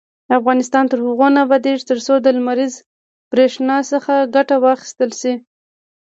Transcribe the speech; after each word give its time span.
افغانستان 0.37 0.85
تر 0.91 0.99
هغو 1.05 1.27
نه 1.35 1.39
ابادیږي، 1.45 1.83
ترڅو 1.91 2.13
د 2.21 2.27
لمریزې 2.37 2.83
بریښنا 3.31 3.77
څخه 3.91 4.13
ګټه 4.35 4.55
وانخیستل 4.63 5.11
شي. 5.21 5.33